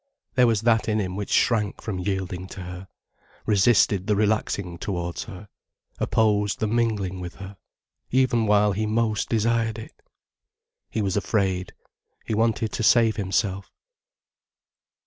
There 0.33 0.47
was 0.47 0.61
that 0.61 0.89
in 0.89 0.99
him 0.99 1.15
which 1.15 1.29
shrank 1.29 1.79
from 1.79 1.99
yielding 1.99 2.47
to 2.47 2.61
her, 2.63 2.87
resisted 3.45 4.07
the 4.07 4.15
relaxing 4.15 4.79
towards 4.79 5.25
her, 5.25 5.47
opposed 5.99 6.57
the 6.59 6.65
mingling 6.65 7.19
with 7.19 7.35
her, 7.35 7.55
even 8.09 8.47
while 8.47 8.71
he 8.71 8.87
most 8.87 9.29
desired 9.29 9.77
it. 9.77 9.93
He 10.89 11.03
was 11.03 11.15
afraid, 11.17 11.73
he 12.25 12.33
wanted 12.33 12.71
to 12.71 12.81
save 12.81 13.17
himself. 13.17 13.71